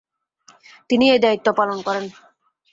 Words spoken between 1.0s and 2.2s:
এ দায়িত্ব পালন করেন।